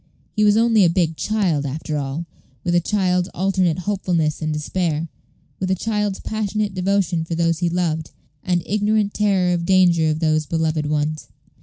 He 0.35 0.43
was 0.43 0.57
only 0.57 0.83
a 0.83 0.89
big 0.89 1.15
child 1.15 1.63
after 1.63 1.95
all, 1.95 2.25
with 2.63 2.73
a 2.73 2.79
child's 2.79 3.29
alternate 3.35 3.77
hopefulness 3.77 4.41
and 4.41 4.51
despair; 4.51 5.09
with 5.59 5.69
a 5.69 5.75
child's 5.75 6.19
passionate 6.19 6.73
devotion 6.73 7.23
for 7.23 7.35
those 7.35 7.59
he 7.59 7.69
loved, 7.69 8.09
and 8.43 8.63
ignorant 8.65 9.13
terror 9.13 9.53
of 9.53 9.63
danger 9.63 10.11
to 10.11 10.17
those 10.19 10.47
beloved 10.47 10.87
ones. 10.87 11.27